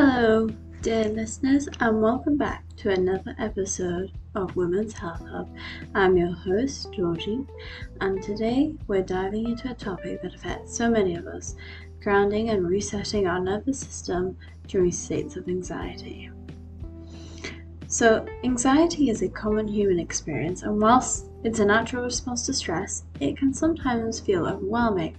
Hello, 0.00 0.48
dear 0.80 1.08
listeners, 1.08 1.68
and 1.80 2.00
welcome 2.00 2.36
back 2.36 2.62
to 2.76 2.90
another 2.90 3.34
episode 3.36 4.12
of 4.36 4.54
Women's 4.54 4.92
Health 4.92 5.26
Hub. 5.28 5.50
I'm 5.92 6.16
your 6.16 6.30
host, 6.30 6.92
Georgie, 6.92 7.44
and 8.00 8.22
today 8.22 8.76
we're 8.86 9.02
diving 9.02 9.48
into 9.48 9.72
a 9.72 9.74
topic 9.74 10.22
that 10.22 10.36
affects 10.36 10.76
so 10.76 10.88
many 10.88 11.16
of 11.16 11.26
us 11.26 11.56
grounding 12.00 12.50
and 12.50 12.64
resetting 12.68 13.26
our 13.26 13.40
nervous 13.40 13.80
system 13.80 14.36
during 14.68 14.92
states 14.92 15.34
of 15.34 15.48
anxiety. 15.48 16.30
So, 17.88 18.24
anxiety 18.44 19.10
is 19.10 19.22
a 19.22 19.28
common 19.28 19.66
human 19.66 19.98
experience, 19.98 20.62
and 20.62 20.80
whilst 20.80 21.26
it's 21.42 21.58
a 21.58 21.64
natural 21.64 22.04
response 22.04 22.46
to 22.46 22.54
stress, 22.54 23.02
it 23.18 23.36
can 23.36 23.52
sometimes 23.52 24.20
feel 24.20 24.46
overwhelming. 24.46 25.16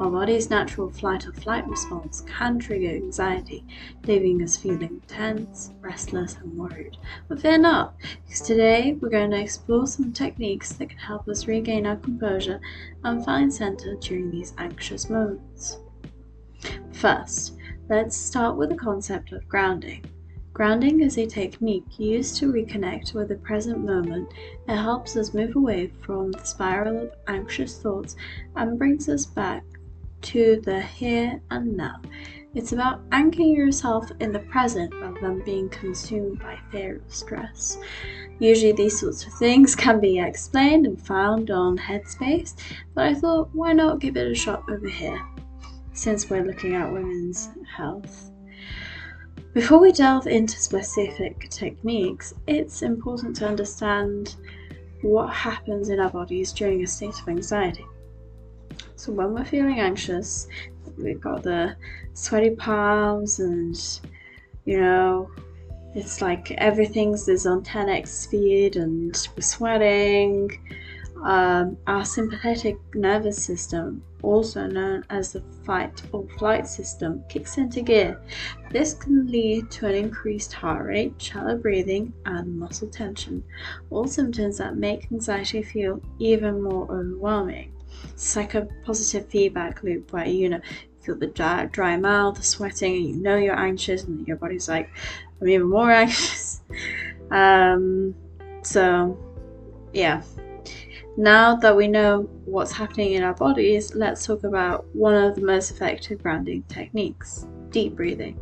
Our 0.00 0.10
body's 0.10 0.48
natural 0.48 0.90
fight 0.90 1.26
or 1.26 1.32
flight 1.32 1.68
response 1.68 2.22
can 2.22 2.58
trigger 2.58 2.88
anxiety, 2.88 3.66
leaving 4.06 4.42
us 4.42 4.56
feeling 4.56 5.02
tense, 5.06 5.72
restless, 5.82 6.38
and 6.42 6.56
worried. 6.56 6.96
But 7.28 7.42
fear 7.42 7.58
not, 7.58 7.96
because 8.24 8.40
today 8.40 8.96
we're 8.98 9.10
going 9.10 9.30
to 9.32 9.38
explore 9.38 9.86
some 9.86 10.14
techniques 10.14 10.72
that 10.72 10.88
can 10.88 10.98
help 10.98 11.28
us 11.28 11.46
regain 11.46 11.84
our 11.84 11.96
composure 11.96 12.62
and 13.04 13.22
find 13.22 13.52
center 13.52 13.94
during 13.96 14.30
these 14.30 14.54
anxious 14.56 15.10
moments. 15.10 15.76
First, 16.92 17.58
let's 17.90 18.16
start 18.16 18.56
with 18.56 18.70
the 18.70 18.76
concept 18.76 19.32
of 19.32 19.46
grounding. 19.50 20.02
Grounding 20.54 21.02
is 21.02 21.18
a 21.18 21.26
technique 21.26 21.98
used 21.98 22.38
to 22.38 22.50
reconnect 22.50 23.12
with 23.12 23.28
the 23.28 23.36
present 23.36 23.84
moment. 23.84 24.32
It 24.66 24.76
helps 24.76 25.14
us 25.18 25.34
move 25.34 25.56
away 25.56 25.92
from 26.00 26.32
the 26.32 26.44
spiral 26.44 27.02
of 27.02 27.12
anxious 27.26 27.76
thoughts 27.76 28.16
and 28.56 28.78
brings 28.78 29.06
us 29.06 29.26
back 29.26 29.62
to 30.22 30.60
the 30.64 30.80
here 30.80 31.40
and 31.50 31.76
now. 31.76 32.00
It's 32.54 32.72
about 32.72 33.02
anchoring 33.12 33.54
yourself 33.54 34.10
in 34.18 34.32
the 34.32 34.40
present 34.40 34.92
rather 35.00 35.20
than 35.20 35.44
being 35.44 35.68
consumed 35.68 36.40
by 36.40 36.58
fear 36.72 36.96
or 36.96 37.02
stress. 37.08 37.78
Usually, 38.40 38.72
these 38.72 38.98
sorts 38.98 39.24
of 39.24 39.32
things 39.34 39.76
can 39.76 40.00
be 40.00 40.18
explained 40.18 40.86
and 40.86 41.00
found 41.00 41.50
on 41.50 41.78
Headspace, 41.78 42.54
but 42.94 43.04
I 43.04 43.14
thought, 43.14 43.50
why 43.52 43.72
not 43.72 44.00
give 44.00 44.16
it 44.16 44.30
a 44.30 44.34
shot 44.34 44.64
over 44.68 44.88
here, 44.88 45.20
since 45.92 46.28
we're 46.28 46.44
looking 46.44 46.74
at 46.74 46.92
women's 46.92 47.50
health. 47.76 48.30
Before 49.52 49.78
we 49.78 49.92
delve 49.92 50.26
into 50.26 50.56
specific 50.58 51.50
techniques, 51.50 52.34
it's 52.46 52.82
important 52.82 53.36
to 53.36 53.46
understand 53.46 54.36
what 55.02 55.32
happens 55.32 55.88
in 55.88 56.00
our 56.00 56.10
bodies 56.10 56.52
during 56.52 56.82
a 56.82 56.86
state 56.86 57.20
of 57.20 57.28
anxiety. 57.28 57.84
So 59.00 59.12
when 59.12 59.32
we're 59.32 59.46
feeling 59.46 59.80
anxious, 59.80 60.46
we've 60.98 61.22
got 61.22 61.42
the 61.42 61.74
sweaty 62.12 62.50
palms 62.50 63.40
and 63.40 63.74
you 64.66 64.78
know 64.78 65.30
it's 65.94 66.20
like 66.20 66.50
everything's 66.58 67.26
is 67.26 67.46
on 67.46 67.62
10x 67.64 68.08
speed 68.08 68.76
and 68.76 69.16
we're 69.34 69.40
sweating. 69.40 70.50
Um, 71.24 71.78
our 71.86 72.04
sympathetic 72.04 72.76
nervous 72.94 73.42
system, 73.42 74.02
also 74.22 74.66
known 74.66 75.06
as 75.08 75.32
the 75.32 75.40
fight 75.64 76.02
or 76.12 76.28
flight 76.36 76.66
system, 76.66 77.24
kicks 77.30 77.56
into 77.56 77.80
gear. 77.80 78.20
This 78.70 78.92
can 78.92 79.26
lead 79.28 79.70
to 79.70 79.86
an 79.86 79.94
increased 79.94 80.52
heart 80.52 80.84
rate, 80.84 81.14
shallow 81.16 81.56
breathing, 81.56 82.12
and 82.26 82.58
muscle 82.58 82.88
tension, 82.88 83.44
all 83.88 84.06
symptoms 84.06 84.58
that 84.58 84.76
make 84.76 85.10
anxiety 85.10 85.62
feel 85.62 86.02
even 86.18 86.62
more 86.62 86.84
overwhelming. 86.84 87.72
It's 88.10 88.36
like 88.36 88.54
a 88.54 88.68
positive 88.84 89.28
feedback 89.28 89.82
loop 89.82 90.12
where 90.12 90.26
you 90.26 90.48
know 90.48 90.60
feel 91.00 91.16
the 91.16 91.28
dry, 91.28 91.66
dry 91.66 91.96
mouth, 91.96 92.36
the 92.36 92.42
sweating, 92.42 92.96
and 92.96 93.04
you 93.04 93.16
know 93.16 93.36
you're 93.36 93.58
anxious, 93.58 94.04
and 94.04 94.26
your 94.26 94.36
body's 94.36 94.68
like, 94.68 94.90
I'm 95.40 95.48
even 95.48 95.68
more 95.68 95.90
anxious. 96.04 96.60
Um, 97.30 98.14
so, 98.62 99.18
yeah. 99.92 100.22
Now 101.16 101.56
that 101.56 101.76
we 101.76 101.88
know 101.88 102.22
what's 102.44 102.72
happening 102.72 103.12
in 103.12 103.22
our 103.22 103.34
bodies, 103.34 103.94
let's 103.94 104.24
talk 104.24 104.44
about 104.44 104.86
one 104.94 105.14
of 105.14 105.34
the 105.34 105.42
most 105.42 105.70
effective 105.70 106.22
grounding 106.22 106.62
techniques 106.64 107.46
deep 107.70 107.96
breathing. 107.96 108.38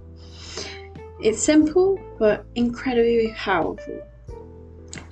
It's 1.21 1.43
simple 1.43 1.99
but 2.19 2.47
incredibly 2.55 3.33
powerful. 3.37 4.01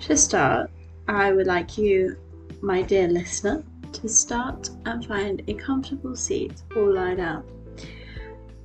To 0.02 0.16
start, 0.16 0.70
I 1.08 1.32
would 1.32 1.46
like 1.46 1.76
you, 1.76 2.16
my 2.60 2.82
dear 2.82 3.08
listener, 3.08 3.64
to 3.96 4.08
start 4.08 4.68
and 4.84 5.06
find 5.06 5.42
a 5.48 5.54
comfortable 5.54 6.14
seat 6.14 6.62
or 6.76 6.92
lie 6.92 7.14
down. 7.14 7.42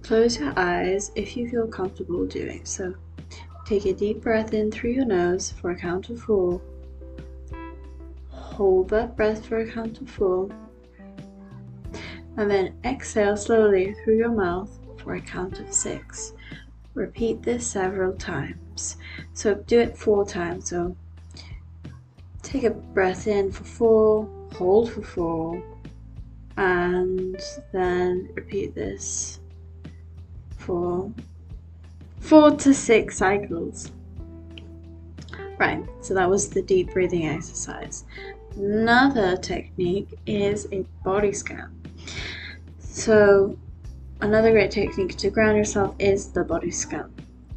Close 0.04 0.38
your 0.38 0.54
eyes 0.58 1.12
if 1.16 1.38
you 1.38 1.50
feel 1.50 1.68
comfortable 1.68 2.26
doing 2.26 2.66
so. 2.66 2.94
Take 3.66 3.86
a 3.86 3.94
deep 3.94 4.22
breath 4.22 4.54
in 4.54 4.72
through 4.72 4.92
your 4.92 5.06
nose 5.06 5.52
for 5.52 5.72
a 5.72 5.76
count 5.76 6.10
of 6.10 6.22
four. 6.22 6.60
Hold 8.30 8.90
that 8.90 9.16
breath 9.16 9.46
for 9.46 9.60
a 9.60 9.72
count 9.72 10.02
of 10.02 10.10
four. 10.10 10.50
And 12.36 12.52
then 12.52 12.76
exhale 12.84 13.38
slowly 13.38 13.96
through 14.04 14.18
your 14.18 14.32
mouth 14.32 14.78
for 14.98 15.16
a 15.16 15.22
count 15.22 15.60
of 15.60 15.74
six. 15.74 16.34
Repeat 16.94 17.42
this 17.42 17.66
several 17.66 18.14
times. 18.14 18.98
So 19.34 19.56
do 19.56 19.80
it 19.80 19.98
four 19.98 20.26
times. 20.26 20.70
So 20.70 20.96
take 22.42 22.64
a 22.64 22.72
breath 22.72 23.28
in 23.28 23.50
for 23.50 23.64
four 23.64 24.41
hold 24.62 24.92
for 24.92 25.02
four, 25.02 25.64
and 26.56 27.42
then 27.72 28.30
repeat 28.36 28.76
this 28.76 29.40
for 30.58 31.12
four 32.20 32.52
to 32.52 32.72
six 32.72 33.18
cycles. 33.18 33.92
Right, 35.58 35.84
so 36.02 36.14
that 36.14 36.30
was 36.30 36.50
the 36.50 36.62
deep 36.62 36.94
breathing 36.94 37.28
exercise. 37.28 38.06
Another 38.56 39.36
technique 39.36 40.10
is 40.28 40.68
a 40.72 40.86
body 41.04 41.34
scan. 41.34 41.70
So, 42.78 43.58
another 44.22 44.52
great 44.52 44.70
technique 44.70 45.16
to 45.18 45.32
ground 45.32 45.58
yourself 45.58 45.96
is 45.98 46.28
the 46.28 46.44
body 46.44 46.70
scan. 46.70 47.12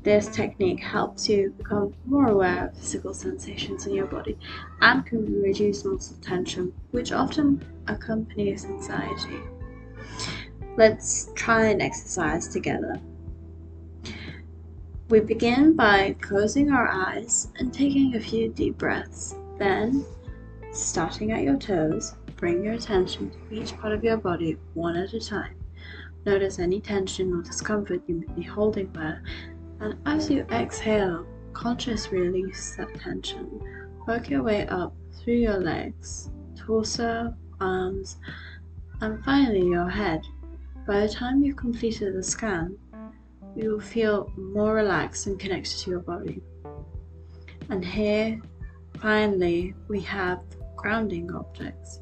This 0.05 0.29
technique 0.29 0.81
helps 0.81 1.31
you 1.31 1.55
become 1.57 1.95
more 2.05 2.29
aware 2.29 2.67
of 2.67 2.77
physical 2.77 3.15
sensations 3.15 3.87
in 3.87 3.95
your 3.95 4.05
body 4.05 4.37
and 4.83 5.05
can 5.07 5.41
reduce 5.41 5.83
muscle 5.83 6.19
tension, 6.21 6.75
which 6.91 7.11
often 7.11 7.65
accompanies 7.89 8.67
anxiety. 8.67 9.41
Let's 10.77 11.31
try 11.35 11.69
an 11.69 11.81
exercise 11.81 12.49
together. 12.49 13.01
We 15.09 15.21
begin 15.21 15.75
by 15.75 16.17
closing 16.21 16.71
our 16.71 16.87
eyes 16.87 17.49
and 17.59 17.73
taking 17.73 18.15
a 18.15 18.21
few 18.21 18.51
deep 18.51 18.77
breaths. 18.77 19.35
Then, 19.59 20.05
starting 20.71 21.33
at 21.33 21.45
your 21.45 21.57
toes, 21.57 22.15
bring 22.37 22.63
your 22.63 22.75
attention 22.75 23.31
to 23.31 23.55
each 23.55 23.75
part 23.79 23.95
of 23.95 24.05
your 24.05 24.19
body 24.19 24.59
one 24.75 24.97
at 24.97 25.15
a 25.15 25.21
time. 25.21 25.57
Notice 26.27 26.59
any 26.59 26.81
tension 26.81 27.33
or 27.33 27.41
discomfort 27.41 28.03
you 28.07 28.17
may 28.17 28.35
be 28.35 28.43
holding 28.43 28.93
there 28.93 29.23
and 29.81 29.97
as 30.07 30.31
you 30.31 30.47
exhale, 30.51 31.27
consciously 31.53 32.19
release 32.19 32.77
that 32.77 32.95
tension. 33.01 33.61
Work 34.07 34.31
your 34.31 34.43
way 34.43 34.67
up 34.69 34.95
through 35.13 35.35
your 35.35 35.59
legs, 35.59 36.31
torso, 36.57 37.35
arms, 37.61 38.19
and 39.01 39.25
finally 39.25 39.67
your 39.67 39.89
head. 39.89 40.21
By 40.87 41.01
the 41.01 41.09
time 41.09 41.43
you've 41.43 41.57
completed 41.57 42.15
the 42.15 42.23
scan, 42.23 42.77
you 43.57 43.71
will 43.71 43.81
feel 43.81 44.31
more 44.37 44.75
relaxed 44.75 45.27
and 45.27 45.39
connected 45.39 45.79
to 45.79 45.91
your 45.91 46.01
body. 46.01 46.43
And 47.71 47.85
here, 47.85 48.41
finally, 49.01 49.75
we 49.89 50.01
have 50.01 50.41
grounding 50.77 51.33
objects. 51.35 52.01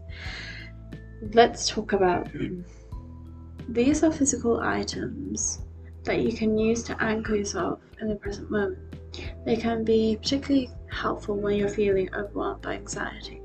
Let's 1.35 1.69
talk 1.69 1.93
about 1.93 2.33
them. 2.33 2.65
These 3.69 4.03
are 4.03 4.11
physical 4.11 4.61
items 4.61 5.61
that 6.05 6.21
you 6.21 6.33
can 6.33 6.59
use 6.59 6.83
to 6.85 7.03
anchor 7.03 7.37
yourself 7.37 7.81
in 8.01 8.09
the 8.09 8.17
present 8.17 8.51
moment. 8.51 8.79
They 9.45 9.57
can 9.57 9.85
be 9.85 10.17
particularly 10.17 10.71
helpful 10.91 11.37
when 11.37 11.57
you're 11.57 11.69
feeling 11.69 12.13
overwhelmed 12.15 12.63
by 12.63 12.75
anxiety. 12.75 13.41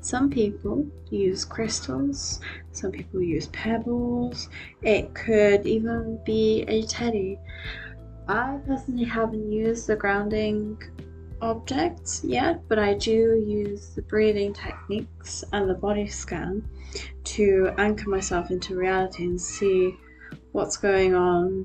Some 0.00 0.30
people 0.30 0.86
use 1.10 1.44
crystals, 1.44 2.40
some 2.72 2.90
people 2.90 3.20
use 3.20 3.48
pebbles, 3.48 4.48
it 4.82 5.14
could 5.14 5.66
even 5.66 6.20
be 6.24 6.62
a 6.68 6.82
teddy. 6.84 7.38
I 8.28 8.58
personally 8.66 9.04
haven't 9.04 9.50
used 9.50 9.86
the 9.86 9.96
grounding 9.96 10.80
objects 11.40 12.22
yet, 12.24 12.66
but 12.68 12.78
I 12.78 12.94
do 12.94 13.42
use 13.46 13.94
the 13.94 14.02
breathing 14.02 14.52
techniques 14.52 15.44
and 15.52 15.68
the 15.68 15.74
body 15.74 16.06
scan 16.06 16.66
to 17.24 17.72
anchor 17.78 18.08
myself 18.08 18.50
into 18.50 18.76
reality 18.76 19.24
and 19.24 19.40
see 19.40 19.94
what's 20.52 20.76
going 20.76 21.14
on 21.14 21.64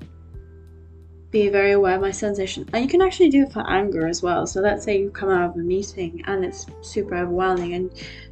be 1.34 1.48
very 1.48 1.72
aware 1.72 1.96
of 1.96 2.00
my 2.00 2.12
sensation. 2.12 2.64
And 2.72 2.84
you 2.84 2.88
can 2.88 3.02
actually 3.02 3.28
do 3.28 3.42
it 3.42 3.52
for 3.52 3.68
anger 3.68 4.06
as 4.06 4.22
well. 4.22 4.46
So 4.46 4.60
let's 4.60 4.84
say 4.84 5.00
you 5.00 5.10
come 5.10 5.30
out 5.30 5.50
of 5.50 5.56
a 5.56 5.58
meeting 5.58 6.22
and 6.26 6.44
it's 6.44 6.64
super 6.80 7.16
overwhelming 7.16 7.74
and 7.74 7.90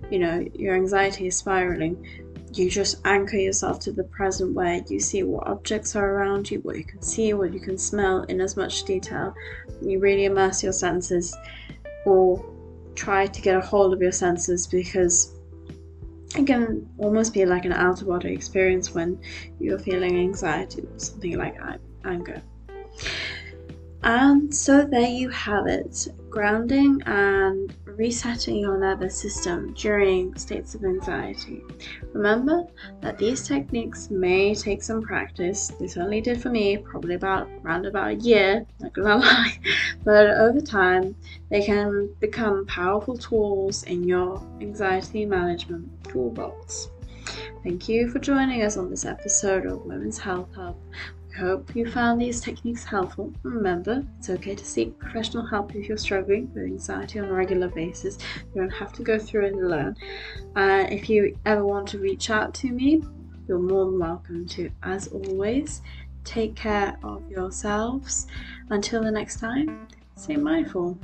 you 0.09 0.21
know 0.21 0.47
your 0.55 0.77
anxiety 0.77 1.27
is 1.27 1.37
spiraling. 1.37 1.97
you 2.55 2.71
just 2.71 3.01
anchor 3.05 3.39
yourself 3.39 3.81
to 3.81 3.93
the 3.93 4.05
present 4.05 4.55
where 4.55 4.85
you 4.89 5.01
see 5.01 5.25
what 5.25 5.49
objects 5.49 5.97
are 5.97 6.09
around 6.15 6.49
you, 6.49 6.61
what 6.61 6.77
you 6.77 6.85
can 6.85 7.03
see, 7.03 7.33
what 7.33 7.53
you 7.53 7.59
can 7.59 7.77
smell 7.77 8.23
in 8.25 8.41
as 8.41 8.57
much 8.57 8.85
detail. 8.85 9.35
You 9.81 9.99
really 9.99 10.27
immerse 10.27 10.63
your 10.63 10.73
senses 10.73 11.37
or 12.07 12.25
try 12.95 13.27
to 13.27 13.43
get 13.43 13.57
a 13.57 13.61
hold 13.61 13.93
of 13.95 14.01
your 14.01 14.13
senses 14.13 14.69
because 14.69 15.33
it 16.37 16.47
can 16.47 16.89
almost 16.99 17.35
be 17.35 17.45
like 17.47 17.65
an 17.65 17.73
out 17.73 18.01
of 18.01 18.07
body 18.07 18.33
experience 18.33 18.95
when 18.95 19.21
you're 19.59 19.81
feeling 19.81 20.17
anxiety 20.19 20.87
something 20.99 21.37
like 21.37 21.57
anger. 22.05 22.41
And 24.05 24.53
so 24.53 24.85
there 24.85 25.09
you 25.09 25.29
have 25.29 25.67
it 25.69 26.09
grounding 26.29 27.01
and 27.07 27.73
resetting 27.85 28.57
your 28.57 28.79
nervous 28.79 29.17
system 29.21 29.75
during 29.75 30.35
states 30.37 30.75
of 30.75 30.83
anxiety. 30.83 31.63
Remember 32.13 32.65
that 33.01 33.19
these 33.19 33.47
techniques 33.47 34.11
may 34.11 34.55
take 34.55 34.83
some 34.83 35.03
practice. 35.03 35.69
They 35.79 35.87
certainly 35.87 36.21
did 36.21 36.41
for 36.43 36.49
me, 36.49 36.79
probably 36.79 37.15
about 37.15 37.49
around 37.63 37.87
about 37.87 38.09
a 38.09 38.15
year, 38.15 38.67
not 38.81 38.93
gonna 38.93 39.17
lie. 39.19 39.59
But 40.05 40.31
over 40.31 40.61
time, 40.61 41.15
they 41.51 41.63
can 41.63 42.13
become 42.19 42.67
powerful 42.67 43.17
tools 43.17 43.85
in 43.85 44.03
your 44.03 44.43
anxiety 44.61 45.27
management 45.27 45.89
toolbox. 46.09 46.89
Thank 47.63 47.89
you 47.89 48.09
for 48.11 48.19
joining 48.19 48.63
us 48.63 48.77
on 48.77 48.91
this 48.91 49.05
episode 49.05 49.67
of 49.67 49.85
Women's 49.85 50.19
Health 50.19 50.49
Hub. 50.57 50.77
Hope 51.39 51.75
you 51.75 51.91
found 51.91 52.21
these 52.21 52.41
techniques 52.43 52.85
helpful. 52.85 53.33
Remember, 53.43 54.05
it's 54.19 54.29
okay 54.29 54.55
to 54.55 54.65
seek 54.65 54.99
professional 54.99 55.47
help 55.47 55.75
if 55.75 55.89
you're 55.89 55.97
struggling 55.97 56.53
with 56.53 56.65
anxiety 56.65 57.21
on 57.21 57.25
a 57.27 57.33
regular 57.33 57.69
basis. 57.69 58.19
You 58.55 58.61
don't 58.61 58.71
have 58.71 58.93
to 58.95 59.03
go 59.03 59.19
through 59.19 59.47
it 59.47 59.55
alone. 59.55 59.97
Uh, 60.55 60.87
if 60.91 61.09
you 61.09 61.37
ever 61.47 61.65
want 61.65 61.89
to 61.89 61.99
reach 61.99 62.29
out 62.29 62.53
to 62.55 62.71
me, 62.71 63.03
you're 63.49 63.59
more 63.59 63.87
than 63.87 63.99
welcome 63.99 64.47
to. 64.49 64.71
As 64.83 65.09
always, 65.09 65.81
take 66.25 66.55
care 66.55 66.99
of 67.03 67.29
yourselves. 67.31 68.27
Until 68.69 69.03
the 69.03 69.11
next 69.11 69.41
time, 69.41 69.89
stay 70.17 70.37
mindful. 70.37 70.99